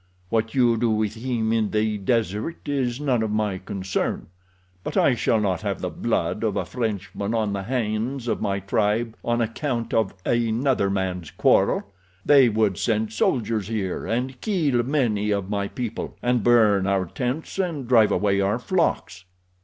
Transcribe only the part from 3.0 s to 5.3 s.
of my concern, but I